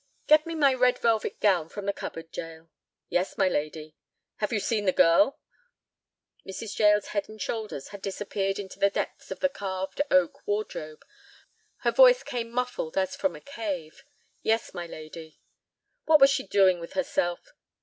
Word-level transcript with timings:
"Get 0.25 0.47
me 0.47 0.55
my 0.55 0.73
red 0.73 0.97
velvet 0.97 1.39
gown 1.39 1.69
from 1.69 1.85
the 1.85 1.93
cupboard, 1.93 2.35
Jael." 2.35 2.71
"Yes, 3.09 3.37
my 3.37 3.47
lady." 3.47 3.95
"Have 4.37 4.51
you 4.51 4.59
seen 4.59 4.85
the 4.85 4.91
girl?" 4.91 5.37
Mrs. 6.43 6.79
Jael's 6.79 7.09
head 7.09 7.29
and 7.29 7.39
shoulders 7.39 7.89
had 7.89 8.01
disappeared 8.01 8.57
into 8.57 8.79
the 8.79 8.89
depths 8.89 9.29
of 9.29 9.41
the 9.41 9.47
carved 9.47 10.01
oak 10.09 10.41
wardrobe. 10.47 11.05
Her 11.81 11.91
voice 11.91 12.23
came 12.23 12.49
muffled 12.49 12.97
as 12.97 13.15
from 13.15 13.35
a 13.35 13.41
cave. 13.41 14.03
"Yes, 14.41 14.73
my 14.73 14.87
lady." 14.87 15.39
"What 16.05 16.19
was 16.19 16.31
she 16.31 16.47
doing 16.47 16.79
with 16.79 16.93
herself?" 16.93 17.53